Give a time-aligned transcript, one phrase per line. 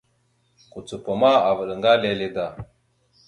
[0.71, 2.45] Kucupa ma avaɗ ŋga lele da.